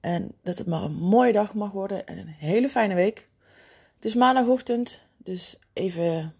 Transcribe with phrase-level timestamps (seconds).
[0.00, 3.28] En dat het maar een mooie dag mag worden en een hele fijne week.
[3.94, 6.34] Het is maandagochtend, dus even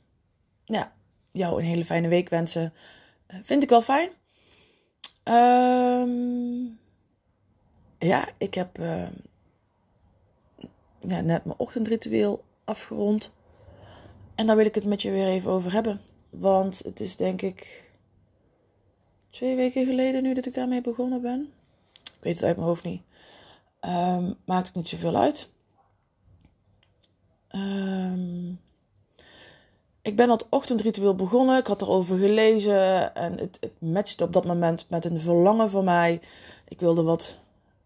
[0.65, 0.93] ja,
[1.31, 2.73] jou een hele fijne week wensen.
[3.27, 4.11] Eh, vind ik wel fijn.
[5.23, 6.65] Ehm,
[7.99, 9.13] ja, ik heb ehm,
[11.01, 13.33] ja, net mijn ochtendritueel afgerond.
[14.35, 16.01] En daar wil ik het met je weer even over hebben.
[16.31, 17.91] Want het is denk ik
[19.31, 21.53] twee weken geleden nu dat ik daarmee begonnen ben.
[22.05, 23.03] Ik weet het uit mijn hoofd niet.
[23.81, 25.51] Um, maakt het niet zoveel uit.
[27.55, 28.61] Um,
[30.03, 31.59] ik ben dat ochtendritueel begonnen.
[31.59, 33.15] Ik had erover gelezen.
[33.15, 36.21] En het, het matchte op dat moment met een verlangen van mij.
[36.69, 37.39] Ik wilde wat,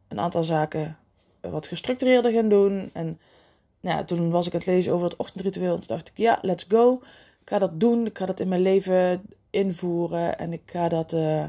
[0.09, 0.99] een aantal zaken
[1.41, 2.91] wat gestructureerder gaan doen.
[2.93, 3.19] En
[3.81, 5.73] nou ja, toen was ik aan het lezen over het ochtendritueel.
[5.75, 7.01] En toen dacht ik, ja, let's go.
[7.41, 8.07] Ik ga dat doen.
[8.07, 10.39] Ik ga dat in mijn leven invoeren.
[10.39, 11.45] En ik ga dat uh,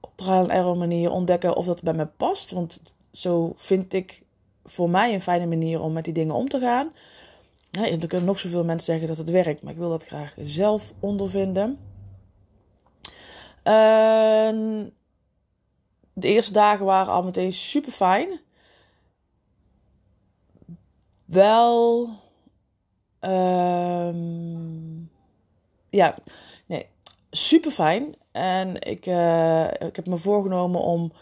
[0.00, 2.50] op trial and error manier ontdekken of dat bij me past.
[2.50, 2.80] Want
[3.12, 4.22] zo vind ik
[4.64, 6.92] voor mij een fijne manier om met die dingen om te gaan.
[7.70, 10.34] Ja, er kunnen nog zoveel mensen zeggen dat het werkt, maar ik wil dat graag
[10.36, 11.78] zelf ondervinden.
[16.12, 18.40] De eerste dagen waren al meteen super fijn.
[21.24, 22.08] Wel.
[23.20, 24.14] Uh,
[25.90, 26.14] ja,
[26.66, 26.86] nee,
[27.30, 28.14] super fijn.
[28.32, 31.12] En ik, uh, ik heb me voorgenomen om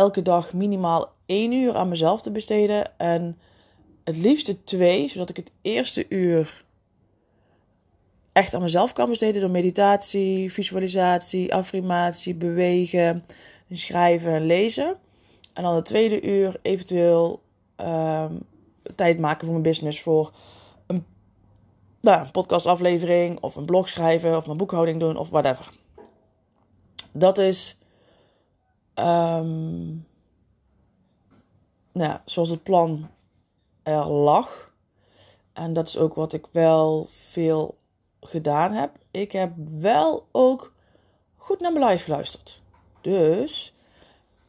[0.00, 2.98] elke dag minimaal één uur aan mezelf te besteden.
[2.98, 3.38] En
[4.04, 6.64] het liefste twee, zodat ik het eerste uur
[8.32, 13.24] echt aan mezelf kan besteden door meditatie, visualisatie, affirmatie, bewegen,
[13.70, 14.96] schrijven en lezen.
[15.52, 17.42] En dan het tweede uur eventueel
[17.76, 18.42] um,
[18.94, 20.32] tijd maken voor mijn business, voor
[20.86, 21.04] een,
[22.00, 25.68] nou, podcastaflevering of een blog schrijven of mijn boekhouding doen of whatever.
[27.12, 27.79] Dat is
[28.94, 30.06] um,
[31.92, 33.08] nou, zoals het plan
[33.82, 34.72] er lag.
[35.52, 37.76] En dat is ook wat ik wel veel
[38.20, 38.90] gedaan heb.
[39.10, 40.72] Ik heb wel ook
[41.36, 42.60] goed naar mijn live geluisterd.
[43.00, 43.74] Dus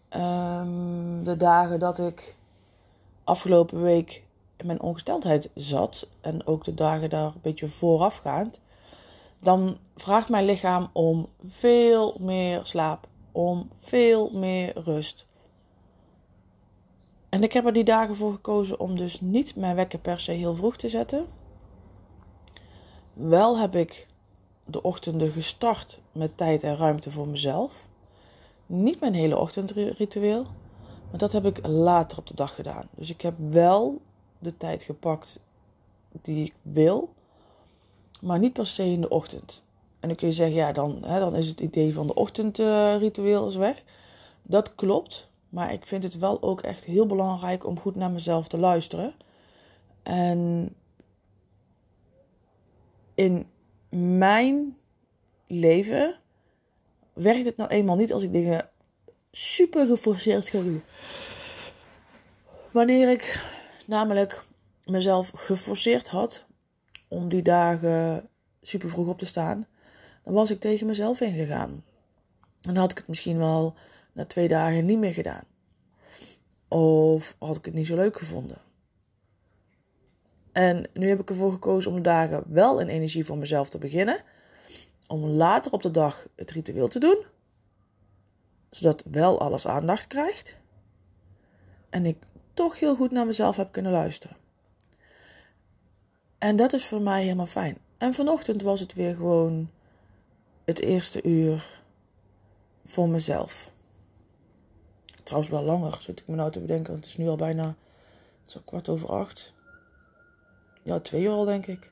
[0.09, 2.35] um, de dagen dat ik
[3.23, 4.23] afgelopen week
[4.57, 6.07] in mijn ongesteldheid zat.
[6.21, 8.59] En ook de dagen daar een beetje voorafgaand.
[9.39, 15.25] Dan vraagt mijn lichaam om veel meer slaap om veel meer rust.
[17.29, 20.31] En ik heb er die dagen voor gekozen om dus niet mijn wekker per se
[20.31, 21.25] heel vroeg te zetten.
[23.13, 24.07] Wel heb ik
[24.65, 27.87] de ochtenden gestart met tijd en ruimte voor mezelf.
[28.65, 30.43] Niet mijn hele ochtendritueel,
[31.09, 32.87] maar dat heb ik later op de dag gedaan.
[32.95, 34.01] Dus ik heb wel
[34.39, 35.39] de tijd gepakt
[36.21, 37.13] die ik wil,
[38.21, 39.63] maar niet per se in de ochtend.
[40.01, 43.47] En dan kun je zeggen, ja, dan, hè, dan is het idee van de ochtendritueel
[43.47, 43.83] is weg.
[44.41, 48.47] Dat klopt, maar ik vind het wel ook echt heel belangrijk om goed naar mezelf
[48.47, 49.13] te luisteren.
[50.03, 50.73] En
[53.15, 53.47] in
[54.19, 54.77] mijn
[55.47, 56.15] leven
[57.13, 58.69] werkt het nou eenmaal niet als ik dingen
[59.31, 60.83] super geforceerd ga doen.
[62.73, 63.45] Wanneer ik
[63.87, 64.45] namelijk
[64.85, 66.45] mezelf geforceerd had
[67.07, 68.29] om die dagen
[68.61, 69.65] super vroeg op te staan,
[70.23, 71.83] dan was ik tegen mezelf ingegaan.
[72.61, 73.75] En dan had ik het misschien wel
[74.11, 75.43] na twee dagen niet meer gedaan.
[76.67, 78.57] Of had ik het niet zo leuk gevonden.
[80.51, 83.77] En nu heb ik ervoor gekozen om de dagen wel in energie voor mezelf te
[83.77, 84.23] beginnen.
[85.07, 87.25] Om later op de dag het ritueel te doen.
[88.69, 90.57] Zodat wel alles aandacht krijgt.
[91.89, 92.17] En ik
[92.53, 94.37] toch heel goed naar mezelf heb kunnen luisteren.
[96.37, 97.77] En dat is voor mij helemaal fijn.
[97.97, 99.69] En vanochtend was het weer gewoon
[100.65, 101.81] het eerste uur
[102.85, 103.71] voor mezelf.
[105.23, 106.95] Trouwens wel langer, zit ik me nou te bedenken.
[106.95, 107.75] Het is nu al bijna,
[108.55, 109.53] al kwart over acht.
[110.83, 111.89] Ja, twee uur al denk ik.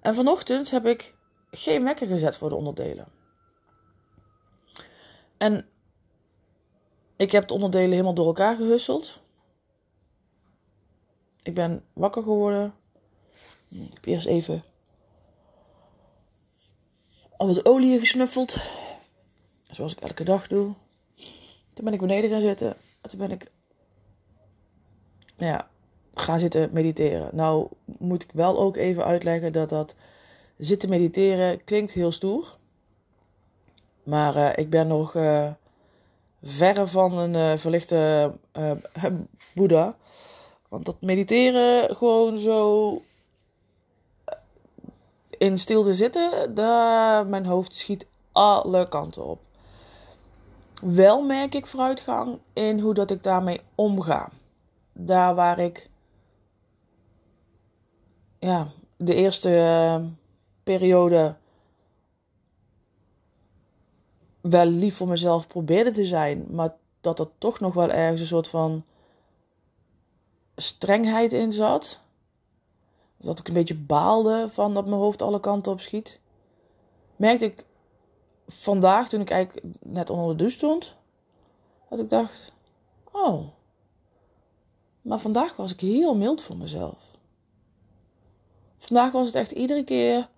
[0.00, 1.14] En vanochtend heb ik
[1.50, 3.06] geen wekker gezet voor de onderdelen.
[5.36, 5.68] En
[7.16, 9.20] ik heb de onderdelen helemaal door elkaar gehusseld.
[11.42, 12.74] Ik ben wakker geworden.
[13.68, 14.64] Ik heb eerst even
[17.36, 18.56] al wat olie gesnuffeld.
[19.70, 20.72] Zoals ik elke dag doe.
[21.72, 22.76] Toen ben ik beneden gaan zitten.
[23.00, 23.50] En toen ben ik
[25.36, 25.68] ja,
[26.14, 27.30] gaan zitten mediteren.
[27.32, 29.94] Nou moet ik wel ook even uitleggen dat dat
[30.58, 32.56] zitten mediteren klinkt heel stoer.
[34.02, 35.50] Maar uh, ik ben nog uh,
[36.42, 38.32] verre van een uh, verlichte
[39.54, 39.96] Boeddha.
[40.68, 43.02] Want dat mediteren gewoon zo
[45.38, 49.40] in stilte zitten, daar mijn hoofd schiet alle kanten op.
[50.80, 54.30] Wel merk ik vooruitgang in hoe dat ik daarmee omga.
[54.92, 55.90] Daar waar ik
[58.38, 60.04] ja, de eerste
[60.62, 61.34] periode
[64.40, 68.26] wel lief voor mezelf probeerde te zijn, maar dat er toch nog wel ergens een
[68.26, 68.84] soort van
[70.56, 72.00] strengheid in zat.
[73.24, 76.20] Dat ik een beetje baalde van dat mijn hoofd alle kanten op schiet.
[77.16, 77.64] Merkte ik
[78.46, 80.94] vandaag, toen ik eigenlijk net onder de douche stond,
[81.90, 82.52] dat ik dacht:
[83.12, 83.48] Oh,
[85.02, 86.98] maar vandaag was ik heel mild voor mezelf.
[88.76, 90.28] Vandaag was het echt iedere keer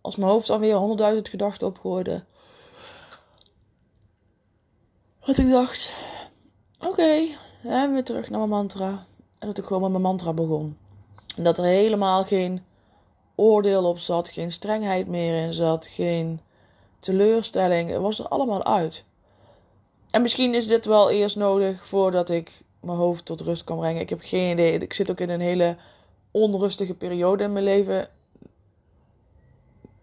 [0.00, 2.24] als mijn hoofd alweer honderdduizend gedachten opgooide.
[5.20, 5.92] Dat ik dacht:
[6.78, 9.06] Oké, okay, weer terug naar mijn mantra.
[9.38, 10.76] En dat ik gewoon met mijn mantra begon.
[11.36, 12.62] Dat er helemaal geen
[13.34, 16.40] oordeel op zat, geen strengheid meer in zat, geen
[17.00, 17.90] teleurstelling.
[17.90, 19.04] Het was er allemaal uit.
[20.10, 24.00] En misschien is dit wel eerst nodig voordat ik mijn hoofd tot rust kan brengen.
[24.00, 24.78] Ik heb geen idee.
[24.78, 25.76] Ik zit ook in een hele
[26.30, 28.08] onrustige periode in mijn leven.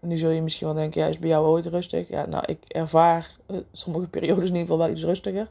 [0.00, 2.08] Nu zul je misschien wel denken, ja, is bij jou ooit rustig?
[2.08, 5.48] Ja, nou, ik ervaar eh, sommige periodes in ieder geval wel iets rustiger.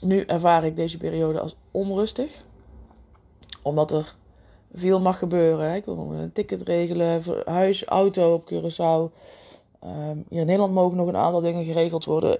[0.00, 2.42] Nu ervaar ik deze periode als onrustig.
[3.62, 4.14] Omdat er
[4.74, 5.74] veel mag gebeuren.
[5.74, 9.12] Ik wil een ticket regelen, huis, auto op Curaçao.
[9.86, 12.38] Um, hier in Nederland mogen nog een aantal dingen geregeld worden.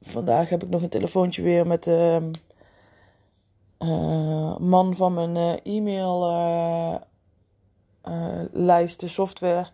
[0.00, 2.30] Vandaag heb ik nog een telefoontje weer met de
[3.78, 6.30] uh, man van mijn uh, e-mail
[8.08, 9.66] uh, lijst, de software.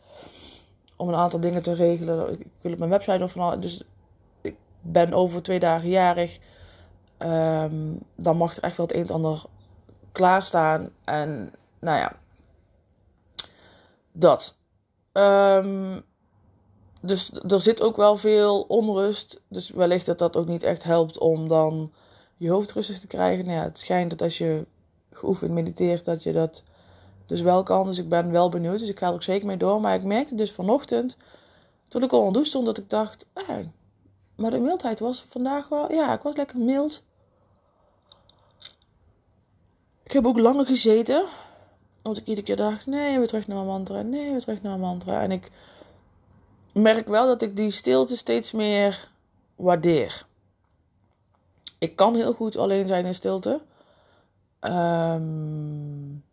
[0.97, 2.33] Om een aantal dingen te regelen.
[2.33, 3.83] Ik wil op mijn website nog van Dus
[4.41, 6.39] ik ben over twee dagen jarig.
[7.19, 9.45] Um, dan mag er echt wel het een en ander
[10.13, 10.91] klaarstaan.
[11.05, 12.17] En nou ja,
[14.13, 14.59] dat.
[15.13, 16.05] Um,
[17.01, 19.41] dus er zit ook wel veel onrust.
[19.49, 21.93] Dus wellicht dat dat ook niet echt helpt om dan
[22.37, 23.45] je hoofd rustig te krijgen.
[23.45, 24.67] Nou ja, het schijnt dat als je
[25.13, 26.65] geoefend mediteert, dat je dat
[27.27, 27.87] dus wel kan.
[27.87, 28.79] Dus ik ben wel benieuwd.
[28.79, 29.81] Dus ik ga er ook zeker mee door.
[29.81, 31.17] Maar ik merkte dus vanochtend,
[31.89, 33.27] toen ik al aan stond, dat ik dacht...
[33.33, 33.57] Eh,
[34.35, 35.93] maar de mildheid was vandaag wel...
[35.93, 37.05] Ja, ik was lekker mild.
[40.03, 41.25] Ik heb ook langer gezeten.
[42.03, 44.03] Omdat ik iedere keer dacht, nee, weer terug naar mijn mantra.
[44.03, 45.23] Nee, weer terug naar mijn mantra.
[45.23, 45.51] En ik
[46.73, 49.11] merk wel dat ik die stilte steeds meer
[49.57, 50.27] waardeer.
[51.79, 53.61] Ik kan heel goed alleen zijn in stilte.
[54.61, 56.25] Um,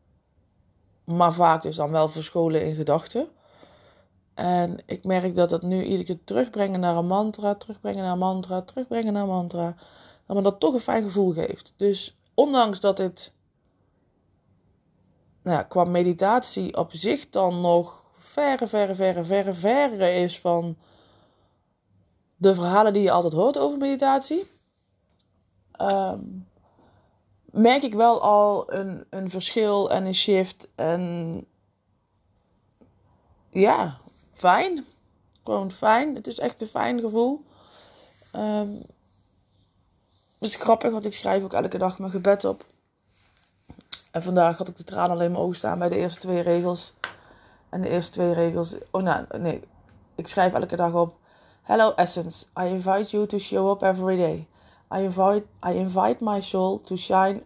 [1.03, 3.27] maar vaak dus dan wel verscholen in gedachten.
[4.34, 8.17] En ik merk dat dat nu iedere keer terugbrengen naar een mantra, terugbrengen naar een
[8.17, 9.75] mantra, terugbrengen naar een mantra,
[10.25, 11.74] dat me dat toch een fijn gevoel geeft.
[11.77, 13.34] Dus ondanks dat het
[15.45, 20.77] nou qua meditatie op zich dan nog verre, verre, verre, verre, verre is van
[22.35, 24.51] de verhalen die je altijd hoort over meditatie.
[25.71, 26.19] Ehm,
[27.45, 30.67] merk ik wel al een, een verschil en een shift.
[30.75, 31.45] En
[33.49, 33.97] ja,
[34.31, 34.85] fijn.
[35.43, 36.15] Gewoon fijn.
[36.15, 37.45] Het is echt een fijn gevoel.
[38.35, 38.83] Um,
[40.39, 42.65] het is grappig, want ik schrijf ook elke dag mijn gebed op.
[44.15, 46.93] En vandaag had ik de tranen alleen maar ogen staan bij de eerste twee regels.
[47.69, 48.75] En de eerste twee regels.
[48.91, 49.67] Oh nou, nee.
[50.15, 51.15] Ik schrijf elke dag op.
[51.62, 54.48] Hello Essence, I invite you to show up every day.
[54.93, 57.43] I invite, I invite my soul to shine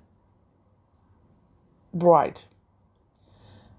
[1.89, 2.47] bright.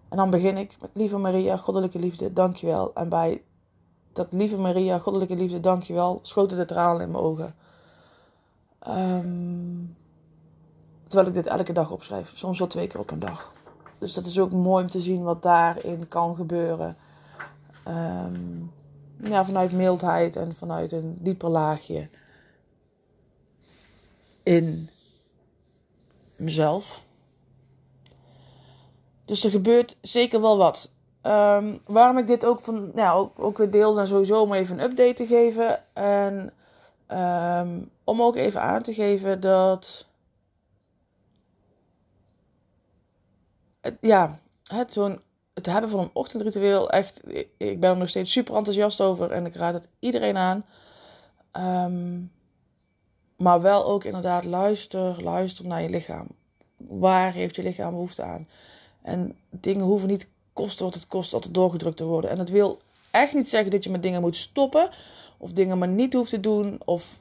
[0.08, 2.94] En dan begin ik met Lieve Maria, Goddelijke Liefde, dankjewel.
[2.94, 3.42] En bij
[4.12, 7.54] dat Lieve Maria, Goddelijke Liefde, dankjewel, schoten de tranen in mijn ogen.
[8.88, 9.96] Um,
[11.10, 13.52] terwijl ik dit elke dag opschrijf, soms wel twee keer op een dag.
[13.98, 16.96] Dus dat is ook mooi om te zien wat daarin kan gebeuren.
[17.88, 18.72] Um,
[19.16, 22.08] ja, vanuit mildheid en vanuit een dieper laagje
[24.42, 24.90] in
[26.36, 27.04] mezelf.
[29.24, 30.90] Dus er gebeurt zeker wel wat.
[31.20, 34.78] ehm, waarom ik dit ook, van, ja, ook, ook weer deel, zijn sowieso om even
[34.78, 35.94] een update te geven.
[35.94, 36.52] En
[37.06, 40.08] ehm, om ook even aan te geven dat.
[44.00, 45.20] Ja, het, zo'n,
[45.54, 47.22] het hebben van een ochtendritueel, echt,
[47.56, 50.64] ik ben er nog steeds super enthousiast over en ik raad het iedereen aan.
[51.86, 52.32] Um,
[53.36, 56.26] maar wel ook inderdaad luister, luister naar je lichaam.
[56.76, 58.48] Waar heeft je lichaam behoefte aan?
[59.02, 62.30] En dingen hoeven niet kosten wat het kost altijd doorgedrukt te worden.
[62.30, 64.90] En dat wil echt niet zeggen dat je met dingen moet stoppen.
[65.38, 66.80] Of dingen maar niet hoeft te doen.
[66.84, 67.18] Of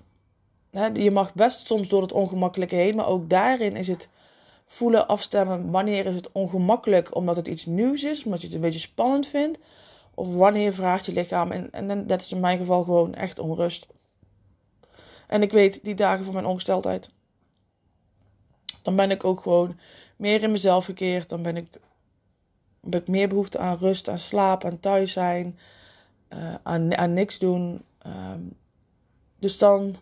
[0.71, 2.95] hè, je mag best soms door het ongemakkelijke heen.
[2.95, 4.09] Maar ook daarin is het
[4.71, 5.71] voelen, afstemmen.
[5.71, 8.23] Wanneer is het ongemakkelijk omdat het iets nieuws is.
[8.23, 9.59] Omdat je het een beetje spannend vindt.
[10.13, 11.51] Of wanneer vraagt je lichaam.
[11.51, 13.87] En, en dat is in mijn geval gewoon echt onrust.
[15.27, 17.09] En ik weet, die dagen van mijn ongesteldheid.
[18.81, 19.79] Dan ben ik ook gewoon
[20.15, 21.29] meer in mezelf gekeerd.
[21.29, 21.79] Dan ben ik,
[22.83, 25.59] heb ik meer behoefte aan rust, aan slaap, aan thuis zijn.
[26.33, 27.81] Uh, aan, aan niks doen.
[28.05, 28.57] Um,
[29.39, 29.95] dus dan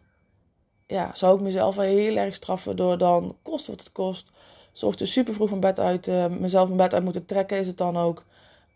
[0.87, 4.31] ja, zou ik mezelf wel heel erg straffen door dan, kost wat het kost,
[4.79, 7.77] dus super vroeg van bed uit, uh, mezelf van bed uit moeten trekken is het
[7.77, 8.25] dan ook.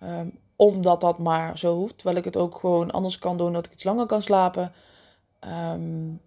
[0.04, 1.98] Um, omdat dat maar zo hoeft.
[1.98, 4.74] Terwijl ik het ook gewoon anders kan doen, dat ik iets langer kan slapen.
[5.74, 6.22] Um,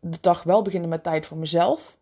[0.00, 1.96] de dag wel beginnen met tijd voor mezelf.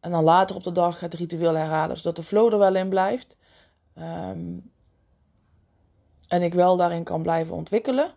[0.00, 2.88] En dan later op de dag het ritueel herhalen, zodat de flow er wel in
[2.88, 3.36] blijft.
[3.98, 4.70] Um,
[6.28, 8.12] en ik wel daarin kan blijven ontwikkelen,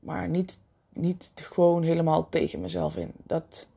[0.00, 0.58] maar niet,
[0.92, 3.12] niet gewoon helemaal tegen mezelf in.
[3.22, 3.68] Dat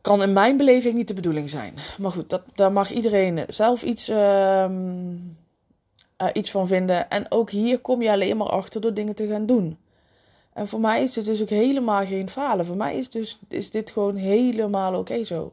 [0.00, 1.74] kan in mijn beleving niet de bedoeling zijn.
[1.98, 5.36] Maar goed, dat, daar mag iedereen zelf iets, um,
[6.22, 7.10] uh, iets van vinden.
[7.10, 9.78] En ook hier kom je alleen maar achter door dingen te gaan doen.
[10.52, 12.66] En voor mij is het dus ook helemaal geen falen.
[12.66, 15.52] Voor mij is, dus, is dit gewoon helemaal oké zo.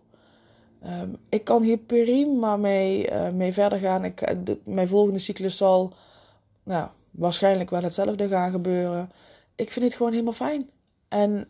[0.85, 4.05] Um, ik kan hier prima mee, uh, mee verder gaan.
[4.05, 5.93] Ik, eh, mijn volgende cyclus zal
[6.63, 9.11] nou, waarschijnlijk wel hetzelfde gaan gebeuren.
[9.55, 10.69] Ik vind het gewoon helemaal fijn.
[11.07, 11.47] En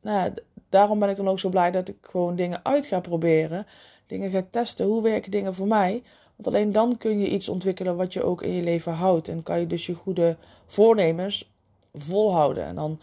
[0.00, 0.32] nou,
[0.68, 3.66] daarom ben ik dan ook zo blij dat ik gewoon dingen uit ga proberen.
[4.06, 4.86] Dingen ga testen.
[4.86, 6.02] Hoe werken dingen voor mij?
[6.36, 9.28] Want alleen dan kun je iets ontwikkelen wat je ook in je leven houdt.
[9.28, 11.50] En kan je dus je goede voornemens
[11.94, 12.64] volhouden.
[12.64, 12.98] En dan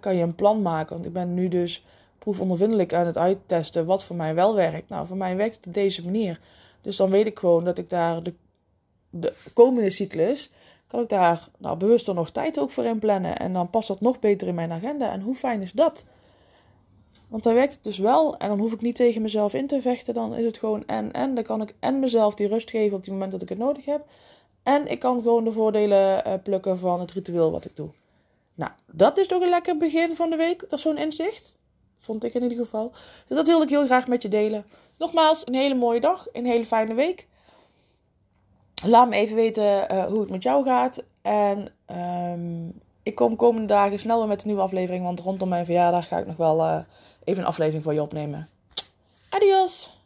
[0.00, 0.94] kan je een plan maken.
[0.94, 1.84] Want ik ben nu dus
[2.18, 4.88] proefondervindelijk aan het uittesten wat voor mij wel werkt.
[4.88, 6.40] Nou, voor mij werkt het op deze manier.
[6.80, 8.34] Dus dan weet ik gewoon dat ik daar de,
[9.10, 10.50] de komende cyclus,
[10.86, 13.38] kan ik daar nou, bewust nog tijd ook voor inplannen.
[13.38, 15.12] En dan past dat nog beter in mijn agenda.
[15.12, 16.04] En hoe fijn is dat?
[17.30, 18.36] Want dan werkt het dus wel.
[18.36, 20.14] En dan hoef ik niet tegen mezelf in te vechten.
[20.14, 21.34] Dan is het gewoon en en.
[21.34, 23.84] Dan kan ik en mezelf die rust geven op het moment dat ik het nodig
[23.84, 24.04] heb.
[24.62, 27.88] En ik kan gewoon de voordelen uh, plukken van het ritueel wat ik doe.
[28.54, 30.60] Nou, dat is toch een lekker begin van de week.
[30.60, 31.56] Dat is zo'n inzicht.
[31.96, 32.92] Vond ik in ieder geval.
[33.26, 34.64] Dus dat wilde ik heel graag met je delen.
[34.98, 36.26] Nogmaals, een hele mooie dag.
[36.32, 37.26] Een hele fijne week.
[38.86, 41.02] Laat me even weten uh, hoe het met jou gaat.
[41.22, 41.72] En
[42.32, 45.04] um, ik kom komende dagen snel weer met een nieuwe aflevering.
[45.04, 46.78] Want rondom mijn verjaardag ga ik nog wel uh,
[47.30, 48.48] even een aflevering voor je opnemen.
[49.28, 49.98] Adios!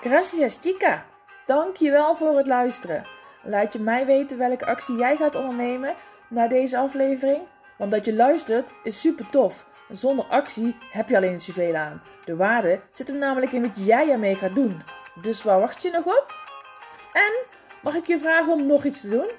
[0.00, 1.04] Gracias, chica.
[1.46, 3.02] Dankjewel voor het luisteren.
[3.42, 5.94] Laat je mij weten welke actie jij gaat ondernemen
[6.28, 7.42] na deze aflevering.
[7.76, 9.66] Want dat je luistert is super tof.
[9.90, 12.02] Zonder actie heb je alleen zoveel aan.
[12.24, 14.82] De waarde zit hem namelijk in wat jij ermee gaat doen.
[15.22, 16.26] Dus waar wacht je nog op?
[17.12, 17.32] En
[17.82, 19.30] mag ik je vragen om nog iets te doen?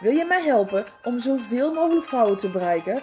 [0.00, 3.02] Wil je mij helpen om zoveel mogelijk vrouwen te bereiken?